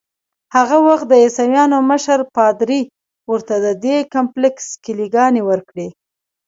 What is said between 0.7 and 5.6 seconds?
وخت د عیسویانو مشر پادري ورته ددې کمپلیکس کیلې ګانې